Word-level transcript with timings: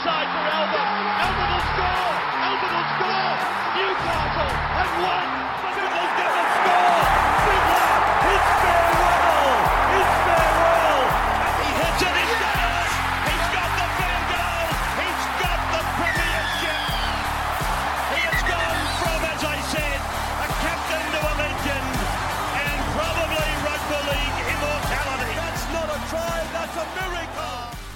Inside 0.00 0.32
for 0.32 0.48
Albert. 0.48 0.89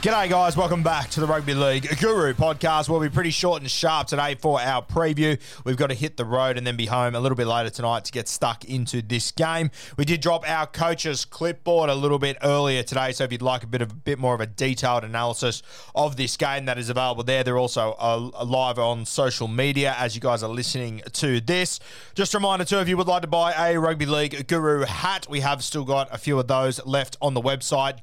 G'day, 0.05 0.29
guys. 0.29 0.55
Welcome 0.55 0.83
back 0.83 1.09
to 1.13 1.21
the 1.21 1.27
Rugby 1.27 1.55
League 1.55 1.89
Guru 1.99 2.35
podcast. 2.35 2.91
We'll 2.91 3.01
be 3.01 3.09
pretty 3.09 3.31
short 3.31 3.63
and 3.63 3.71
sharp 3.71 4.07
today 4.09 4.35
for 4.35 4.61
our 4.61 4.85
preview. 4.85 5.41
We've 5.65 5.79
got 5.79 5.87
to 5.87 5.95
hit 5.95 6.19
the 6.19 6.27
road 6.27 6.59
and 6.59 6.67
then 6.67 6.77
be 6.77 6.85
home 6.85 7.15
a 7.15 7.21
little 7.21 7.37
bit 7.37 7.47
later 7.47 7.71
tonight 7.71 8.05
to 8.05 8.13
get 8.13 8.29
stuck 8.29 8.67
into 8.67 9.01
this 9.01 9.31
game. 9.31 9.71
We 9.97 10.05
did 10.05 10.21
drop 10.21 10.47
our 10.47 10.67
coach's 10.67 11.25
clipboard 11.25 11.89
a 11.89 11.95
little 11.95 12.19
bit 12.19 12.37
earlier 12.43 12.83
today, 12.83 13.13
so 13.13 13.25
if 13.25 13.33
you'd 13.33 13.41
like 13.41 13.63
a 13.63 13.67
bit 13.67 13.81
of 13.81 13.93
a 13.93 13.95
bit 13.95 14.19
more 14.19 14.35
of 14.35 14.43
a 14.43 14.47
detailed 14.47 15.05
analysis 15.05 15.63
of 15.95 16.19
this 16.19 16.37
game, 16.37 16.67
that 16.67 16.77
is 16.77 16.91
available 16.91 17.23
there. 17.23 17.43
They're 17.43 17.57
also 17.57 17.97
uh, 17.99 18.45
live 18.45 18.79
on 18.79 19.07
social 19.07 19.49
media 19.49 19.97
as 19.97 20.15
you 20.15 20.21
guys 20.21 20.43
are 20.43 20.51
listening 20.51 21.01
to 21.15 21.41
this. 21.41 21.81
Just 22.15 22.35
a 22.35 22.37
reminder 22.37 22.67
too, 22.67 22.77
if 22.77 22.91
you 22.91 22.99
would 22.99 23.09
like 23.09 23.23
to 23.23 23.29
buy 23.29 23.55
a 23.71 23.81
Rugby 23.81 24.05
League 24.05 24.49
Guru 24.49 24.85
hat, 24.85 25.29
we 25.31 25.41
have 25.41 25.65
still 25.65 25.85
got 25.85 26.13
a 26.13 26.19
few 26.19 26.39
of 26.39 26.47
those 26.47 26.85
left 26.85 27.17
on 27.23 27.33
the 27.33 27.41
website 27.41 28.03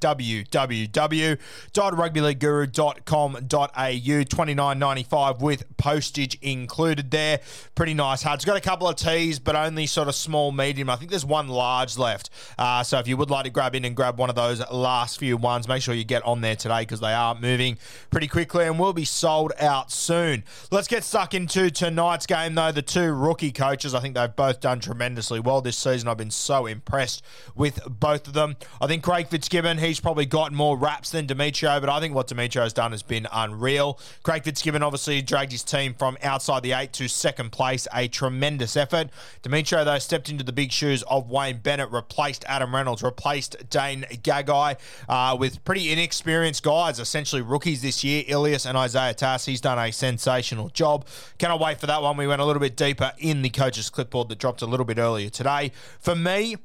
www.rugbyleagueguru.com.au. 1.92 4.23
Twenty 4.23 4.53
nine 4.53 4.80
ninety 4.80 5.03
five 5.03 5.41
with 5.41 5.78
postage 5.78 6.38
included 6.41 7.12
there. 7.12 7.40
Pretty 7.75 7.94
nice 7.94 8.25
It's 8.25 8.46
Got 8.46 8.57
a 8.57 8.62
couple 8.62 8.88
of 8.88 8.96
tees, 8.96 9.40
but 9.40 9.56
only 9.56 9.85
sort 9.85 10.07
of 10.07 10.16
small, 10.16 10.52
medium. 10.52 10.90
I 10.90 10.96
think 10.96 11.12
there's 11.12 11.25
one 11.25 11.47
large 11.47 11.97
left. 11.97 12.29
Uh, 12.57 12.84
so 12.84 13.00
if 13.00 13.07
you 13.07 13.18
would 13.18 13.29
like 13.29 13.46
to 13.46 13.50
grab 13.50 13.75
in 13.75 13.85
and 13.85 13.96
grab 13.96 14.18
one 14.18 14.29
of 14.29 14.35
those 14.35 14.62
last 14.72 15.19
few 15.19 15.38
ones, 15.38 15.68
make 15.68 15.81
sure 15.81 15.94
you 15.94 16.03
get 16.03 16.24
on 16.24 16.41
there 16.41 16.56
today 16.56 16.81
because 16.81 17.00
they 17.00 17.13
are 17.13 17.35
moving 17.35 17.78
pretty 18.09 18.28
quickly 18.28 18.66
and 18.66 18.79
will 18.79 18.94
be 18.94 19.06
sold 19.06 19.53
out 19.59 19.91
soon. 19.91 20.44
Let's 20.72 20.88
get 20.88 21.03
stuck 21.03 21.34
into 21.34 21.69
tonight's 21.72 22.25
game 22.25 22.56
though. 22.56 22.72
The 22.72 22.81
two 22.81 23.13
rookie 23.13 23.52
coaches, 23.52 23.94
I 23.94 24.00
think 24.00 24.16
they've 24.16 24.35
both 24.35 24.59
done 24.59 24.79
tremendously 24.79 25.40
well 25.40 25.62
this 25.62 25.78
season. 25.78 26.09
I've 26.09 26.18
been 26.18 26.31
so 26.31 26.66
impressed 26.66 27.23
with 27.56 27.79
both 27.88 28.28
of 28.28 28.34
them. 28.34 28.56
I 28.79 28.88
think 28.88 29.03
Craig 29.03 29.28
Fitzgibbon, 29.28 29.79
he's 29.79 30.00
probably 30.00 30.25
got 30.25 30.52
more 30.52 30.78
raps 30.78 31.12
than 31.12 31.28
Demetriou, 31.28 31.81
but 31.81 31.90
I 31.90 32.00
think 32.00 32.16
what 32.16 32.28
Demetriou 32.28 32.62
has 32.62 32.74
done 32.74 32.92
has 32.92 33.03
been 33.03 33.28
unreal. 33.31 34.00
Craig 34.24 34.44
Fitzgibbon 34.44 34.84
obviously 34.84 35.22
dragged 35.22 35.52
his 35.52 35.64
team 35.64 35.94
from 35.94 36.18
outside 36.24 36.64
the 36.64 36.72
eight 36.74 36.94
to 36.94 37.08
second 37.08 37.52
place, 37.52 37.88
a 37.94 38.08
tremendous 38.08 38.78
effort. 38.78 39.09
Demetriou, 39.44 39.84
though, 39.84 40.00
stepped 40.00 40.30
into 40.30 40.44
the 40.44 40.53
big 40.53 40.72
shoes 40.72 41.03
of 41.03 41.30
Wayne 41.30 41.58
Bennett, 41.58 41.91
replaced 41.91 42.46
Adam 42.47 42.74
Reynolds, 42.74 43.03
replaced 43.03 43.70
Dane 43.70 44.06
Gagai 44.09 44.78
uh, 45.09 45.36
with 45.38 45.64
pretty 45.66 45.91
inexperienced 45.91 46.64
guys, 46.64 47.00
essentially 47.00 47.41
rookies 47.41 47.81
this 47.81 48.03
year, 48.03 48.24
Ilias 48.28 48.66
and 48.66 48.78
Isaiah 48.78 49.14
Tass. 49.14 49.46
He's 49.46 49.62
done 49.62 49.80
a 49.80 49.91
sensational 49.91 50.70
job. 50.70 51.06
Cannot 51.38 51.59
wait 51.59 51.80
for 51.80 51.88
that 51.88 52.02
one. 52.02 52.18
We 52.18 52.28
went 52.28 52.41
a 52.41 52.46
little 52.46 52.59
bit 52.59 52.75
deeper 52.78 53.12
in 53.18 53.41
the 53.41 53.50
coach's 53.50 53.90
clipboard 53.90 54.30
that 54.30 54.38
dropped 54.38 54.62
a 54.62 54.68
little 54.68 54.86
bit 54.86 54.97
earlier 54.97 55.30
today. 55.30 55.72
For 56.00 56.16
me, 56.16 56.58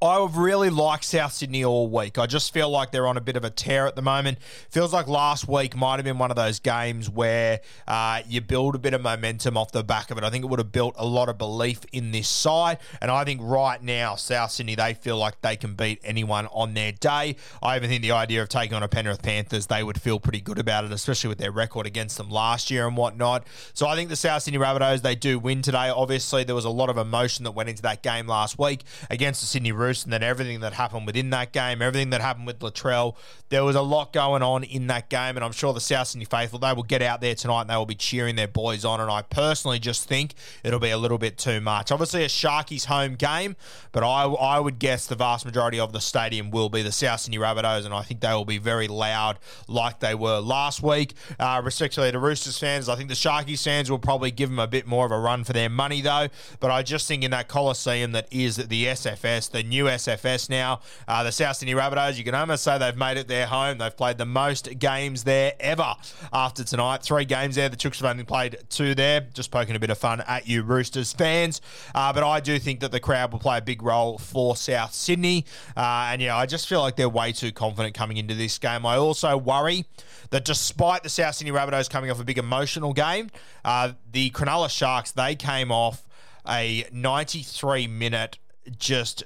I've 0.00 0.36
really 0.36 0.70
liked 0.70 1.02
South 1.02 1.32
Sydney 1.32 1.64
all 1.64 1.88
week. 1.88 2.18
I 2.18 2.26
just 2.26 2.54
feel 2.54 2.70
like 2.70 2.92
they're 2.92 3.08
on 3.08 3.16
a 3.16 3.20
bit 3.20 3.34
of 3.34 3.44
a 3.44 3.50
tear 3.50 3.84
at 3.88 3.96
the 3.96 4.02
moment. 4.02 4.38
Feels 4.70 4.92
like 4.92 5.08
last 5.08 5.48
week 5.48 5.74
might 5.74 5.96
have 5.96 6.04
been 6.04 6.18
one 6.18 6.30
of 6.30 6.36
those 6.36 6.60
games 6.60 7.10
where 7.10 7.58
uh, 7.88 8.22
you 8.28 8.40
build 8.40 8.76
a 8.76 8.78
bit 8.78 8.94
of 8.94 9.02
momentum 9.02 9.56
off 9.56 9.72
the 9.72 9.82
back 9.82 10.12
of 10.12 10.18
it. 10.18 10.22
I 10.22 10.30
think 10.30 10.44
it 10.44 10.46
would 10.46 10.60
have 10.60 10.70
built 10.70 10.94
a 10.98 11.04
lot 11.04 11.28
of 11.28 11.36
belief 11.36 11.80
in 11.90 12.12
this 12.12 12.28
side. 12.28 12.78
And 13.02 13.10
I 13.10 13.24
think 13.24 13.40
right 13.42 13.82
now, 13.82 14.14
South 14.14 14.52
Sydney, 14.52 14.76
they 14.76 14.94
feel 14.94 15.16
like 15.16 15.40
they 15.40 15.56
can 15.56 15.74
beat 15.74 16.00
anyone 16.04 16.46
on 16.52 16.74
their 16.74 16.92
day. 16.92 17.34
I 17.60 17.74
even 17.74 17.90
think 17.90 18.02
the 18.02 18.12
idea 18.12 18.40
of 18.40 18.48
taking 18.48 18.74
on 18.74 18.84
a 18.84 18.88
Penrith 18.88 19.22
Panthers, 19.22 19.66
they 19.66 19.82
would 19.82 20.00
feel 20.00 20.20
pretty 20.20 20.40
good 20.40 20.60
about 20.60 20.84
it, 20.84 20.92
especially 20.92 21.26
with 21.26 21.38
their 21.38 21.50
record 21.50 21.88
against 21.88 22.18
them 22.18 22.30
last 22.30 22.70
year 22.70 22.86
and 22.86 22.96
whatnot. 22.96 23.48
So 23.74 23.88
I 23.88 23.96
think 23.96 24.10
the 24.10 24.16
South 24.16 24.44
Sydney 24.44 24.60
Rabbitohs, 24.60 25.02
they 25.02 25.16
do 25.16 25.40
win 25.40 25.60
today. 25.60 25.88
Obviously, 25.88 26.44
there 26.44 26.54
was 26.54 26.64
a 26.64 26.70
lot 26.70 26.88
of 26.88 26.96
emotion 26.96 27.42
that 27.42 27.50
went 27.50 27.68
into 27.68 27.82
that 27.82 28.04
game 28.04 28.28
last 28.28 28.60
week 28.60 28.84
against 29.10 29.40
the 29.40 29.46
Sydney 29.48 29.72
Roosters 29.72 29.87
and 29.88 30.12
then 30.12 30.22
everything 30.22 30.60
that 30.60 30.74
happened 30.74 31.06
within 31.06 31.30
that 31.30 31.52
game, 31.52 31.80
everything 31.80 32.10
that 32.10 32.20
happened 32.20 32.46
with 32.46 32.58
Latrell. 32.60 33.16
There 33.48 33.64
was 33.64 33.76
a 33.76 33.82
lot 33.82 34.12
going 34.12 34.42
on 34.42 34.62
in 34.62 34.88
that 34.88 35.08
game, 35.08 35.36
and 35.36 35.44
I'm 35.44 35.52
sure 35.52 35.72
the 35.72 35.80
South 35.80 36.08
Sydney 36.08 36.26
faithful, 36.26 36.58
they 36.58 36.72
will 36.74 36.82
get 36.82 37.00
out 37.00 37.22
there 37.22 37.34
tonight 37.34 37.62
and 37.62 37.70
they 37.70 37.76
will 37.76 37.86
be 37.86 37.94
cheering 37.94 38.36
their 38.36 38.48
boys 38.48 38.84
on. 38.84 39.00
And 39.00 39.10
I 39.10 39.22
personally 39.22 39.78
just 39.78 40.06
think 40.06 40.34
it'll 40.62 40.78
be 40.78 40.90
a 40.90 40.98
little 40.98 41.16
bit 41.16 41.38
too 41.38 41.60
much. 41.60 41.90
Obviously, 41.90 42.24
a 42.24 42.28
Sharkies 42.28 42.84
home 42.84 43.14
game, 43.14 43.56
but 43.92 44.02
I, 44.02 44.24
I 44.24 44.60
would 44.60 44.78
guess 44.78 45.06
the 45.06 45.14
vast 45.14 45.46
majority 45.46 45.80
of 45.80 45.92
the 45.92 46.00
stadium 46.00 46.50
will 46.50 46.68
be 46.68 46.82
the 46.82 46.92
South 46.92 47.20
Sydney 47.20 47.38
Rabbitohs, 47.38 47.86
and 47.86 47.94
I 47.94 48.02
think 48.02 48.20
they 48.20 48.32
will 48.32 48.44
be 48.44 48.58
very 48.58 48.88
loud 48.88 49.38
like 49.66 50.00
they 50.00 50.14
were 50.14 50.40
last 50.40 50.82
week. 50.82 51.14
Uh, 51.38 51.62
respectively 51.64 52.12
to 52.12 52.18
Roosters 52.18 52.58
fans, 52.58 52.88
I 52.88 52.96
think 52.96 53.08
the 53.08 53.14
Sharkies 53.14 53.64
fans 53.64 53.90
will 53.90 53.98
probably 53.98 54.30
give 54.30 54.50
them 54.50 54.58
a 54.58 54.66
bit 54.66 54.86
more 54.86 55.06
of 55.06 55.12
a 55.12 55.18
run 55.18 55.44
for 55.44 55.52
their 55.52 55.70
money, 55.70 56.00
though. 56.00 56.28
But 56.60 56.70
I 56.70 56.82
just 56.82 57.08
think 57.08 57.24
in 57.24 57.30
that 57.30 57.48
Coliseum 57.48 58.12
that 58.12 58.26
is 58.30 58.56
the 58.56 58.84
SFS, 58.86 59.50
the 59.50 59.62
new 59.62 59.77
SFS, 59.84 60.48
now. 60.48 60.80
Uh, 61.06 61.22
the 61.22 61.32
South 61.32 61.56
Sydney 61.56 61.74
Rabbitohs, 61.74 62.16
you 62.16 62.24
can 62.24 62.34
almost 62.34 62.64
say 62.64 62.78
they've 62.78 62.96
made 62.96 63.16
it 63.16 63.28
their 63.28 63.46
home. 63.46 63.78
They've 63.78 63.96
played 63.96 64.18
the 64.18 64.26
most 64.26 64.78
games 64.78 65.24
there 65.24 65.52
ever 65.60 65.94
after 66.32 66.64
tonight. 66.64 67.02
Three 67.02 67.24
games 67.24 67.56
there. 67.56 67.68
The 67.68 67.76
Chooks 67.76 68.00
have 68.00 68.10
only 68.10 68.24
played 68.24 68.58
two 68.68 68.94
there. 68.94 69.20
Just 69.20 69.50
poking 69.50 69.76
a 69.76 69.78
bit 69.78 69.90
of 69.90 69.98
fun 69.98 70.22
at 70.22 70.48
you, 70.48 70.62
Roosters 70.62 71.12
fans. 71.12 71.60
Uh, 71.94 72.12
but 72.12 72.22
I 72.22 72.40
do 72.40 72.58
think 72.58 72.80
that 72.80 72.92
the 72.92 73.00
crowd 73.00 73.32
will 73.32 73.38
play 73.38 73.58
a 73.58 73.62
big 73.62 73.82
role 73.82 74.18
for 74.18 74.56
South 74.56 74.92
Sydney. 74.94 75.44
Uh, 75.76 76.08
and 76.12 76.22
yeah, 76.22 76.36
I 76.36 76.46
just 76.46 76.68
feel 76.68 76.80
like 76.80 76.96
they're 76.96 77.08
way 77.08 77.32
too 77.32 77.52
confident 77.52 77.94
coming 77.94 78.16
into 78.16 78.34
this 78.34 78.58
game. 78.58 78.86
I 78.86 78.96
also 78.96 79.36
worry 79.36 79.84
that 80.30 80.44
despite 80.44 81.02
the 81.02 81.08
South 81.08 81.34
Sydney 81.34 81.52
Rabbitohs 81.52 81.88
coming 81.90 82.10
off 82.10 82.20
a 82.20 82.24
big 82.24 82.38
emotional 82.38 82.92
game, 82.92 83.30
uh, 83.64 83.92
the 84.10 84.30
Cronulla 84.30 84.70
Sharks, 84.70 85.12
they 85.12 85.34
came 85.34 85.70
off 85.70 86.06
a 86.48 86.86
93 86.92 87.86
minute 87.86 88.38
just 88.78 89.22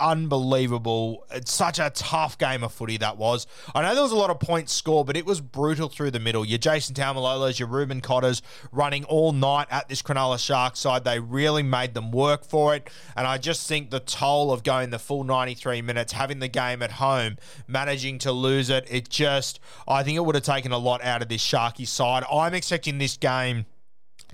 unbelievable. 0.00 1.24
It's 1.30 1.52
such 1.52 1.78
a 1.78 1.90
tough 1.90 2.38
game 2.38 2.62
of 2.62 2.72
footy 2.72 2.96
that 2.98 3.16
was. 3.16 3.46
I 3.74 3.82
know 3.82 3.94
there 3.94 4.02
was 4.02 4.12
a 4.12 4.16
lot 4.16 4.30
of 4.30 4.40
points 4.40 4.72
scored, 4.72 5.06
but 5.06 5.16
it 5.16 5.26
was 5.26 5.40
brutal 5.40 5.88
through 5.88 6.10
the 6.10 6.20
middle. 6.20 6.44
Your 6.44 6.58
Jason 6.58 6.94
Taumalolas, 6.94 7.58
your 7.58 7.68
Reuben 7.68 8.00
Cotters 8.00 8.42
running 8.72 9.04
all 9.04 9.32
night 9.32 9.66
at 9.70 9.88
this 9.88 10.02
Cronulla 10.02 10.38
Sharks 10.38 10.80
side. 10.80 11.04
They 11.04 11.18
really 11.18 11.62
made 11.62 11.94
them 11.94 12.10
work 12.10 12.44
for 12.44 12.74
it. 12.74 12.88
And 13.16 13.26
I 13.26 13.38
just 13.38 13.68
think 13.68 13.90
the 13.90 14.00
toll 14.00 14.52
of 14.52 14.62
going 14.62 14.90
the 14.90 14.98
full 14.98 15.24
93 15.24 15.82
minutes, 15.82 16.12
having 16.12 16.38
the 16.38 16.48
game 16.48 16.82
at 16.82 16.92
home, 16.92 17.36
managing 17.66 18.18
to 18.20 18.32
lose 18.32 18.70
it, 18.70 18.86
it 18.90 19.08
just, 19.08 19.60
I 19.86 20.02
think 20.02 20.16
it 20.16 20.24
would 20.24 20.34
have 20.34 20.44
taken 20.44 20.72
a 20.72 20.78
lot 20.78 21.02
out 21.02 21.22
of 21.22 21.28
this 21.28 21.42
Sharky 21.42 21.86
side. 21.86 22.24
I'm 22.30 22.54
expecting 22.54 22.98
this 22.98 23.16
game 23.16 23.66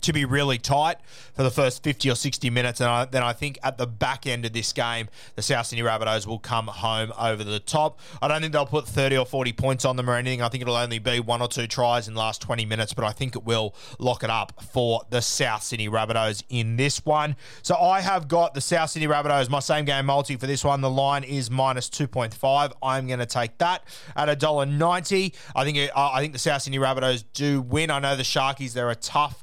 to 0.02 0.12
be 0.12 0.24
really 0.24 0.58
tight 0.58 0.98
for 1.34 1.42
the 1.42 1.50
first 1.50 1.82
50 1.82 2.10
or 2.10 2.14
60 2.14 2.50
minutes. 2.50 2.80
And 2.80 2.88
I, 2.88 3.04
then 3.04 3.22
I 3.22 3.32
think 3.32 3.58
at 3.62 3.78
the 3.78 3.86
back 3.86 4.26
end 4.26 4.44
of 4.44 4.52
this 4.52 4.72
game, 4.72 5.08
the 5.36 5.42
South 5.42 5.66
Sydney 5.66 5.84
Rabbitohs 5.84 6.26
will 6.26 6.38
come 6.38 6.66
home 6.66 7.12
over 7.18 7.42
the 7.42 7.60
top. 7.60 7.98
I 8.20 8.28
don't 8.28 8.40
think 8.40 8.52
they'll 8.52 8.66
put 8.66 8.86
30 8.86 9.16
or 9.18 9.26
40 9.26 9.52
points 9.52 9.84
on 9.84 9.96
them 9.96 10.08
or 10.10 10.14
anything. 10.14 10.42
I 10.42 10.48
think 10.48 10.62
it'll 10.62 10.76
only 10.76 10.98
be 10.98 11.20
one 11.20 11.40
or 11.40 11.48
two 11.48 11.66
tries 11.66 12.08
in 12.08 12.14
the 12.14 12.20
last 12.20 12.42
20 12.42 12.66
minutes, 12.66 12.92
but 12.92 13.04
I 13.04 13.12
think 13.12 13.36
it 13.36 13.44
will 13.44 13.74
lock 13.98 14.22
it 14.22 14.30
up 14.30 14.62
for 14.72 15.02
the 15.10 15.20
South 15.20 15.62
Sydney 15.62 15.88
Rabbitohs 15.88 16.42
in 16.48 16.76
this 16.76 17.04
one. 17.04 17.36
So 17.62 17.76
I 17.76 18.00
have 18.00 18.28
got 18.28 18.54
the 18.54 18.60
South 18.60 18.90
Sydney 18.90 19.08
Rabbitohs, 19.08 19.48
my 19.48 19.60
same 19.60 19.84
game 19.84 20.06
multi 20.06 20.36
for 20.36 20.46
this 20.46 20.64
one. 20.64 20.80
The 20.80 20.90
line 20.90 21.24
is 21.24 21.50
minus 21.50 21.88
2.5. 21.88 22.72
I'm 22.82 23.06
going 23.06 23.20
to 23.20 23.26
take 23.26 23.58
that 23.58 23.84
at 24.16 24.28
$1.90. 24.28 25.34
I 25.54 25.64
think, 25.64 25.78
uh, 25.78 26.10
I 26.12 26.20
think 26.20 26.32
the 26.32 26.38
South 26.38 26.62
Sydney 26.62 26.78
Rabbitohs 26.78 27.24
do 27.32 27.60
win. 27.62 27.90
I 27.90 27.98
know 27.98 28.16
the 28.16 28.22
Sharkies, 28.22 28.72
they're 28.72 28.90
a 28.90 28.96
tough 28.96 29.42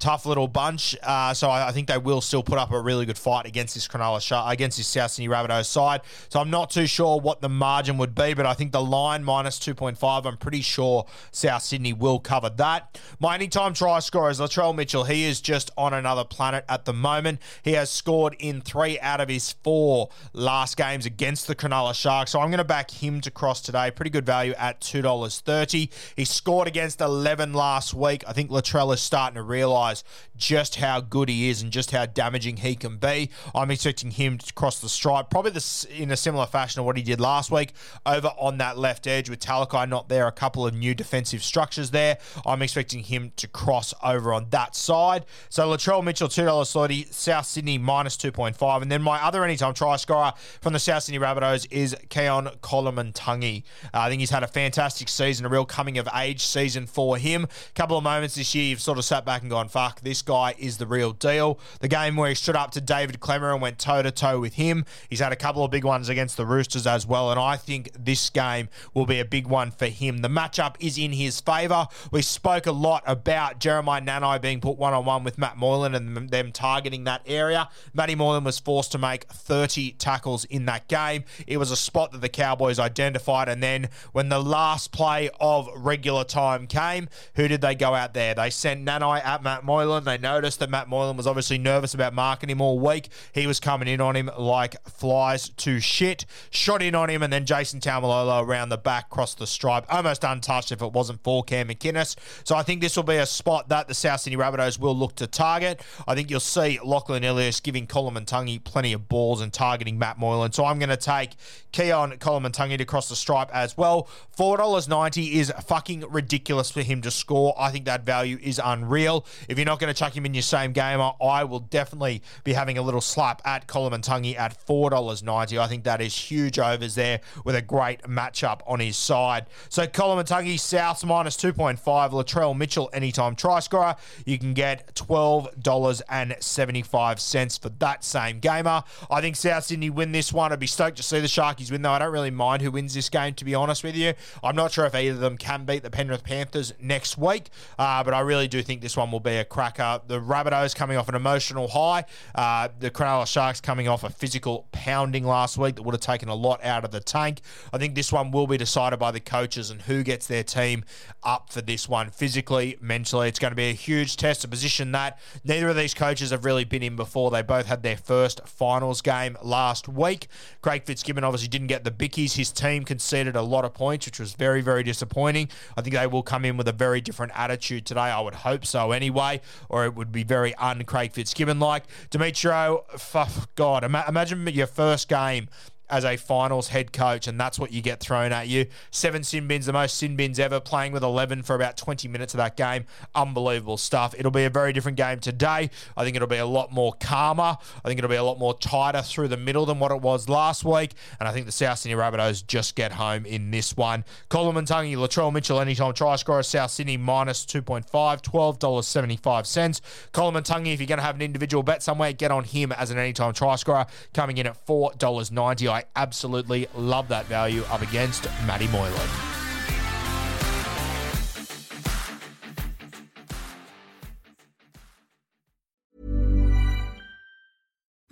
Tough 0.00 0.26
little 0.26 0.48
bunch. 0.48 0.96
Uh, 1.02 1.32
so 1.34 1.48
I, 1.48 1.68
I, 1.68 1.72
think 1.72 1.86
they 1.86 1.98
will 1.98 2.20
still 2.20 2.42
put 2.42 2.58
up 2.58 2.72
a 2.72 2.80
really 2.80 3.06
good 3.06 3.18
fight 3.18 3.46
against 3.46 3.74
this 3.74 3.86
Cronulla 3.86 4.20
Shark, 4.20 4.52
against 4.52 4.78
this 4.78 4.88
South 4.88 5.10
Sydney 5.10 5.28
Rabbitohs 5.28 5.66
side. 5.66 6.00
So 6.30 6.40
I'm 6.40 6.50
not 6.50 6.70
too 6.70 6.86
sure 6.86 7.20
what 7.20 7.42
the 7.42 7.48
margin 7.48 7.98
would 7.98 8.14
be, 8.14 8.34
but 8.34 8.46
I 8.46 8.54
think 8.54 8.72
the 8.72 8.82
line 8.82 9.22
minus 9.22 9.58
2.5. 9.58 10.26
I'm 10.26 10.36
pretty 10.38 10.62
sure 10.62 11.06
South 11.30 11.62
Sydney 11.62 11.92
will 11.92 12.18
cover 12.18 12.50
that. 12.50 12.98
My 13.20 13.34
anytime 13.34 13.74
try 13.74 14.00
scorer 14.00 14.30
is 14.30 14.40
Latrell 14.40 14.74
Mitchell. 14.74 15.04
He 15.04 15.24
is 15.24 15.40
just 15.40 15.70
on 15.76 15.92
another 15.92 16.24
planet 16.24 16.64
at 16.68 16.86
the 16.86 16.94
moment. 16.94 17.40
He 17.62 17.72
has 17.72 17.90
scored 17.90 18.34
in 18.38 18.62
three 18.62 18.98
out 19.00 19.20
of 19.20 19.28
his 19.28 19.52
four 19.62 20.08
last 20.32 20.76
games 20.76 21.04
against 21.04 21.46
the 21.46 21.54
Cronulla 21.54 21.94
Sharks. 21.94 22.30
So 22.30 22.40
I'm 22.40 22.48
going 22.48 22.58
to 22.58 22.64
back 22.64 22.90
him 22.90 23.20
to 23.20 23.30
cross 23.30 23.60
today. 23.60 23.90
Pretty 23.90 24.10
good 24.10 24.24
value 24.24 24.54
at 24.56 24.80
two 24.80 25.02
dollars 25.02 25.40
thirty. 25.40 25.90
He 26.16 26.24
scored 26.24 26.68
against 26.68 27.00
11 27.00 27.52
last 27.52 27.92
week. 27.92 28.24
I 28.26 28.32
think 28.32 28.50
Latrell 28.50 28.94
is 28.94 29.00
starting 29.00 29.34
to 29.34 29.42
realise 29.42 29.89
realise 29.90 30.04
just 30.36 30.76
how 30.76 31.00
good 31.00 31.28
he 31.28 31.50
is 31.50 31.62
and 31.62 31.70
just 31.70 31.90
how 31.90 32.06
damaging 32.06 32.58
he 32.58 32.74
can 32.74 32.96
be. 32.96 33.30
I'm 33.54 33.70
expecting 33.70 34.10
him 34.10 34.38
to 34.38 34.52
cross 34.54 34.80
the 34.80 34.88
stripe, 34.88 35.30
probably 35.30 35.50
this, 35.50 35.84
in 35.84 36.10
a 36.10 36.16
similar 36.16 36.46
fashion 36.46 36.80
to 36.80 36.82
what 36.82 36.96
he 36.96 37.02
did 37.02 37.20
last 37.20 37.50
week, 37.50 37.72
over 38.06 38.28
on 38.38 38.58
that 38.58 38.78
left 38.78 39.06
edge 39.06 39.28
with 39.28 39.40
Talakai 39.40 39.88
not 39.88 40.08
there, 40.08 40.26
a 40.26 40.32
couple 40.32 40.66
of 40.66 40.74
new 40.74 40.94
defensive 40.94 41.42
structures 41.42 41.90
there. 41.90 42.18
I'm 42.46 42.62
expecting 42.62 43.04
him 43.04 43.32
to 43.36 43.46
cross 43.48 43.92
over 44.02 44.32
on 44.32 44.46
that 44.50 44.74
side. 44.74 45.26
So 45.48 45.68
Latrell 45.68 46.02
Mitchell, 46.02 46.28
$2.30, 46.28 47.12
South 47.12 47.46
Sydney 47.46 47.78
minus 47.78 48.16
2.5. 48.16 48.82
And 48.82 48.90
then 48.90 49.02
my 49.02 49.22
other 49.22 49.44
anytime 49.44 49.74
try 49.74 49.96
scorer 49.96 50.32
from 50.60 50.72
the 50.72 50.78
South 50.78 51.02
Sydney 51.02 51.18
Rabbitohs 51.18 51.66
is 51.70 51.94
Keaon 52.08 52.58
Koloamatangi. 52.60 53.62
Uh, 53.84 53.88
I 53.92 54.08
think 54.08 54.20
he's 54.20 54.30
had 54.30 54.42
a 54.42 54.48
fantastic 54.48 55.08
season, 55.08 55.44
a 55.44 55.48
real 55.48 55.66
coming 55.66 55.98
of 55.98 56.08
age 56.14 56.42
season 56.42 56.86
for 56.86 57.18
him. 57.18 57.44
A 57.44 57.72
couple 57.74 57.98
of 57.98 58.04
moments 58.04 58.36
this 58.36 58.54
year, 58.54 58.64
you've 58.64 58.80
sort 58.80 58.98
of 58.98 59.04
sat 59.04 59.24
back 59.24 59.42
and 59.42 59.50
gone, 59.50 59.68
fuck, 59.80 60.02
this 60.02 60.20
guy 60.20 60.54
is 60.58 60.76
the 60.76 60.86
real 60.86 61.12
deal. 61.12 61.58
The 61.80 61.88
game 61.88 62.14
where 62.14 62.28
he 62.28 62.34
stood 62.34 62.54
up 62.54 62.70
to 62.72 62.82
David 62.82 63.18
Klemmer 63.18 63.50
and 63.54 63.62
went 63.62 63.78
toe 63.78 64.02
to 64.02 64.10
toe 64.10 64.38
with 64.38 64.54
him. 64.54 64.84
He's 65.08 65.20
had 65.20 65.32
a 65.32 65.36
couple 65.36 65.64
of 65.64 65.70
big 65.70 65.84
ones 65.84 66.10
against 66.10 66.36
the 66.36 66.44
Roosters 66.44 66.86
as 66.86 67.06
well, 67.06 67.30
and 67.30 67.40
I 67.40 67.56
think 67.56 67.90
this 67.98 68.28
game 68.28 68.68
will 68.92 69.06
be 69.06 69.20
a 69.20 69.24
big 69.24 69.46
one 69.46 69.70
for 69.70 69.86
him. 69.86 70.18
The 70.18 70.28
matchup 70.28 70.74
is 70.80 70.98
in 70.98 71.12
his 71.12 71.40
favour. 71.40 71.86
We 72.10 72.20
spoke 72.20 72.66
a 72.66 72.72
lot 72.72 73.02
about 73.06 73.58
Jeremiah 73.58 74.02
Nanai 74.02 74.42
being 74.42 74.60
put 74.60 74.76
one 74.76 74.92
on 74.92 75.06
one 75.06 75.24
with 75.24 75.38
Matt 75.38 75.56
Moylan 75.56 75.94
and 75.94 76.28
them 76.28 76.52
targeting 76.52 77.04
that 77.04 77.22
area. 77.24 77.70
Matty 77.94 78.14
Moylan 78.14 78.44
was 78.44 78.58
forced 78.58 78.92
to 78.92 78.98
make 78.98 79.24
30 79.24 79.92
tackles 79.92 80.44
in 80.44 80.66
that 80.66 80.88
game. 80.88 81.24
It 81.46 81.56
was 81.56 81.70
a 81.70 81.76
spot 81.76 82.12
that 82.12 82.20
the 82.20 82.28
Cowboys 82.28 82.78
identified, 82.78 83.48
and 83.48 83.62
then 83.62 83.88
when 84.12 84.28
the 84.28 84.40
last 84.40 84.92
play 84.92 85.30
of 85.40 85.70
regular 85.74 86.24
time 86.24 86.66
came, 86.66 87.08
who 87.36 87.48
did 87.48 87.62
they 87.62 87.74
go 87.74 87.94
out 87.94 88.12
there? 88.12 88.34
They 88.34 88.50
sent 88.50 88.84
Nanai 88.84 89.24
at 89.24 89.42
Matt 89.42 89.64
Moylan. 89.70 90.02
They 90.02 90.18
noticed 90.18 90.58
that 90.58 90.68
Matt 90.68 90.88
Moylan 90.88 91.16
was 91.16 91.28
obviously 91.28 91.56
nervous 91.56 91.94
about 91.94 92.12
marking 92.12 92.50
him 92.50 92.60
all 92.60 92.80
week. 92.80 93.08
He 93.32 93.46
was 93.46 93.60
coming 93.60 93.86
in 93.86 94.00
on 94.00 94.16
him 94.16 94.28
like 94.36 94.82
flies 94.88 95.50
to 95.50 95.78
shit. 95.78 96.26
Shot 96.50 96.82
in 96.82 96.96
on 96.96 97.08
him, 97.08 97.22
and 97.22 97.32
then 97.32 97.46
Jason 97.46 97.78
Taumalolo 97.78 98.44
around 98.44 98.70
the 98.70 98.76
back, 98.76 99.10
crossed 99.10 99.38
the 99.38 99.46
stripe, 99.46 99.84
almost 99.88 100.24
untouched 100.24 100.72
if 100.72 100.82
it 100.82 100.92
wasn't 100.92 101.22
for 101.22 101.44
Cam 101.44 101.68
McInnes. 101.68 102.16
So 102.42 102.56
I 102.56 102.64
think 102.64 102.80
this 102.80 102.96
will 102.96 103.04
be 103.04 103.18
a 103.18 103.26
spot 103.26 103.68
that 103.68 103.86
the 103.86 103.94
South 103.94 104.22
Sydney 104.22 104.36
Rabbitohs 104.36 104.80
will 104.80 104.96
look 104.96 105.14
to 105.16 105.28
target. 105.28 105.80
I 106.08 106.16
think 106.16 106.30
you'll 106.30 106.40
see 106.40 106.80
Lachlan 106.84 107.22
Ilias 107.22 107.60
giving 107.60 107.86
Koloamatangi 107.86 108.64
plenty 108.64 108.92
of 108.92 109.08
balls 109.08 109.40
and 109.40 109.52
targeting 109.52 110.00
Matt 110.00 110.18
Moylan. 110.18 110.50
So 110.50 110.64
I'm 110.64 110.80
going 110.80 110.88
to 110.88 110.96
take 110.96 111.36
Keaon 111.72 112.18
Koloamatangi 112.18 112.76
to 112.78 112.84
cross 112.84 113.08
the 113.08 113.14
stripe 113.14 113.50
as 113.54 113.76
well. 113.76 114.08
$4.90 114.36 115.30
is 115.30 115.52
fucking 115.64 116.04
ridiculous 116.10 116.72
for 116.72 116.82
him 116.82 117.02
to 117.02 117.10
score. 117.12 117.54
I 117.56 117.70
think 117.70 117.84
that 117.84 118.04
value 118.04 118.38
is 118.42 118.60
unreal. 118.62 119.24
If 119.50 119.58
you're 119.58 119.66
not 119.66 119.80
going 119.80 119.92
to 119.92 119.98
chuck 119.98 120.16
him 120.16 120.24
in 120.24 120.32
your 120.32 120.44
same 120.44 120.70
game, 120.70 121.00
I 121.20 121.42
will 121.42 121.58
definitely 121.58 122.22
be 122.44 122.52
having 122.52 122.78
a 122.78 122.82
little 122.82 123.00
slap 123.00 123.42
at 123.44 123.66
Koloamatangi 123.66 124.38
at 124.38 124.64
$4.90. 124.64 125.58
I 125.58 125.66
think 125.66 125.82
that 125.82 126.00
is 126.00 126.16
huge 126.16 126.60
overs 126.60 126.94
there 126.94 127.20
with 127.44 127.56
a 127.56 127.62
great 127.62 128.02
matchup 128.02 128.60
on 128.68 128.78
his 128.78 128.96
side. 128.96 129.46
So 129.68 129.88
Koloamatangi, 129.88 130.54
Souths 130.54 131.04
minus 131.04 131.36
2.5. 131.36 131.80
Latrell 131.80 132.56
Mitchell, 132.56 132.90
anytime 132.92 133.34
try 133.34 133.58
scorer. 133.58 133.96
You 134.24 134.38
can 134.38 134.54
get 134.54 134.94
$12.75 134.94 137.60
for 137.60 137.70
that 137.70 138.04
same 138.04 138.38
gamer. 138.38 138.84
I 139.10 139.20
think 139.20 139.34
South 139.34 139.64
Sydney 139.64 139.90
win 139.90 140.12
this 140.12 140.32
one. 140.32 140.52
I'd 140.52 140.60
be 140.60 140.68
stoked 140.68 140.98
to 140.98 141.02
see 141.02 141.18
the 141.18 141.26
Sharkies 141.26 141.72
win, 141.72 141.82
though. 141.82 141.90
I 141.90 141.98
don't 141.98 142.12
really 142.12 142.30
mind 142.30 142.62
who 142.62 142.70
wins 142.70 142.94
this 142.94 143.08
game, 143.08 143.34
to 143.34 143.44
be 143.44 143.56
honest 143.56 143.82
with 143.82 143.96
you. 143.96 144.14
I'm 144.44 144.54
not 144.54 144.70
sure 144.70 144.86
if 144.86 144.94
either 144.94 145.14
of 145.14 145.20
them 145.20 145.36
can 145.36 145.64
beat 145.64 145.82
the 145.82 145.90
Penrith 145.90 146.22
Panthers 146.22 146.72
next 146.80 147.18
week, 147.18 147.50
uh, 147.80 148.04
but 148.04 148.14
I 148.14 148.20
really 148.20 148.46
do 148.46 148.62
think 148.62 148.80
this 148.80 148.96
one 148.96 149.10
will 149.10 149.18
be 149.18 149.39
a 149.40 149.44
cracker. 149.44 150.00
The 150.06 150.20
Rabbitohs 150.20 150.74
coming 150.74 150.96
off 150.96 151.08
an 151.08 151.14
emotional 151.14 151.68
high. 151.68 152.04
Uh, 152.34 152.68
the 152.78 152.90
Cronulla 152.90 153.26
Sharks 153.26 153.60
coming 153.60 153.88
off 153.88 154.04
a 154.04 154.10
physical 154.10 154.68
pounding 154.70 155.24
last 155.24 155.58
week 155.58 155.76
that 155.76 155.82
would 155.82 155.94
have 155.94 156.00
taken 156.00 156.28
a 156.28 156.34
lot 156.34 156.62
out 156.64 156.84
of 156.84 156.90
the 156.90 157.00
tank. 157.00 157.40
I 157.72 157.78
think 157.78 157.94
this 157.94 158.12
one 158.12 158.30
will 158.30 158.46
be 158.46 158.56
decided 158.56 158.98
by 158.98 159.10
the 159.10 159.20
coaches 159.20 159.70
and 159.70 159.82
who 159.82 160.02
gets 160.02 160.26
their 160.26 160.44
team 160.44 160.84
up 161.22 161.52
for 161.52 161.62
this 161.62 161.88
one 161.88 162.10
physically, 162.10 162.76
mentally. 162.80 163.28
It's 163.28 163.38
going 163.38 163.52
to 163.52 163.56
be 163.56 163.70
a 163.70 163.74
huge 163.74 164.16
test, 164.16 164.44
a 164.44 164.48
position 164.48 164.92
that 164.92 165.18
neither 165.44 165.68
of 165.68 165.76
these 165.76 165.94
coaches 165.94 166.30
have 166.30 166.44
really 166.44 166.64
been 166.64 166.82
in 166.82 166.96
before. 166.96 167.30
They 167.30 167.42
both 167.42 167.66
had 167.66 167.82
their 167.82 167.96
first 167.96 168.46
finals 168.46 169.00
game 169.00 169.36
last 169.42 169.88
week. 169.88 170.28
Craig 170.62 170.84
Fitzgibbon 170.84 171.24
obviously 171.24 171.48
didn't 171.48 171.68
get 171.68 171.84
the 171.84 171.90
bickies. 171.90 172.34
His 172.34 172.52
team 172.52 172.84
conceded 172.84 173.36
a 173.36 173.42
lot 173.42 173.64
of 173.64 173.74
points, 173.74 174.06
which 174.06 174.20
was 174.20 174.34
very, 174.34 174.60
very 174.60 174.82
disappointing. 174.82 175.48
I 175.76 175.80
think 175.80 175.94
they 175.94 176.06
will 176.06 176.22
come 176.22 176.44
in 176.44 176.56
with 176.56 176.68
a 176.68 176.72
very 176.72 177.00
different 177.00 177.32
attitude 177.34 177.86
today. 177.86 178.00
I 178.00 178.20
would 178.20 178.34
hope 178.34 178.66
so 178.66 178.92
anyway 178.92 179.29
or 179.68 179.84
it 179.84 179.94
would 179.94 180.12
be 180.12 180.24
very 180.24 180.54
un 180.56 180.84
Craig 180.84 181.12
Fitzgibbon 181.12 181.58
like. 181.60 181.84
Demetriou, 182.10 182.84
fuck 182.98 183.54
God, 183.54 183.84
imagine 183.84 184.46
your 184.48 184.66
first 184.66 185.08
game 185.08 185.48
as 185.90 186.04
a 186.04 186.16
finals 186.16 186.68
head 186.68 186.92
coach, 186.92 187.26
and 187.26 187.38
that's 187.38 187.58
what 187.58 187.72
you 187.72 187.82
get 187.82 188.00
thrown 188.00 188.32
at 188.32 188.48
you. 188.48 188.66
Seven 188.90 189.22
sin 189.22 189.46
bins, 189.48 189.66
the 189.66 189.72
most 189.72 189.96
sin 189.96 190.16
bins 190.16 190.38
ever, 190.38 190.60
playing 190.60 190.92
with 190.92 191.02
11 191.02 191.42
for 191.42 191.54
about 191.54 191.76
20 191.76 192.08
minutes 192.08 192.34
of 192.34 192.38
that 192.38 192.56
game. 192.56 192.84
Unbelievable 193.14 193.76
stuff. 193.76 194.14
It'll 194.16 194.30
be 194.30 194.44
a 194.44 194.50
very 194.50 194.72
different 194.72 194.96
game 194.96 195.20
today. 195.20 195.70
I 195.96 196.04
think 196.04 196.16
it'll 196.16 196.28
be 196.28 196.36
a 196.36 196.46
lot 196.46 196.72
more 196.72 196.94
calmer. 197.00 197.56
I 197.84 197.88
think 197.88 197.98
it'll 197.98 198.10
be 198.10 198.16
a 198.16 198.24
lot 198.24 198.38
more 198.38 198.56
tighter 198.58 199.02
through 199.02 199.28
the 199.28 199.36
middle 199.36 199.66
than 199.66 199.78
what 199.78 199.90
it 199.90 200.00
was 200.00 200.28
last 200.28 200.64
week. 200.64 200.92
And 201.18 201.28
I 201.28 201.32
think 201.32 201.46
the 201.46 201.52
South 201.52 201.78
Sydney 201.78 201.96
Rabbitohs 201.96 202.46
just 202.46 202.74
get 202.76 202.92
home 202.92 203.26
in 203.26 203.50
this 203.50 203.76
one. 203.76 204.04
Koloamatangi, 204.30 204.96
Latrell 204.96 205.32
Mitchell, 205.32 205.60
anytime 205.60 205.92
try 205.94 206.16
scorer, 206.16 206.42
South 206.42 206.70
Sydney 206.70 206.96
minus 206.96 207.44
2.5, 207.44 207.86
$12.75. 207.90 209.80
Koloamatangi, 210.12 210.72
if 210.72 210.80
you're 210.80 210.86
going 210.86 210.98
to 210.98 211.04
have 211.04 211.16
an 211.16 211.22
individual 211.22 211.62
bet 211.62 211.82
somewhere, 211.82 212.12
get 212.12 212.30
on 212.30 212.44
him 212.44 212.72
as 212.72 212.90
an 212.90 212.98
anytime 212.98 213.32
try 213.32 213.56
scorer, 213.56 213.86
coming 214.14 214.38
in 214.38 214.46
at 214.46 214.66
$4.90. 214.66 215.68
I 215.68 215.79
I 215.80 215.84
absolutely 215.96 216.68
love 216.76 217.08
that 217.08 217.24
value 217.24 217.62
up 217.70 217.80
against 217.80 218.24
Matty 218.46 218.68
Moylan. 218.68 219.29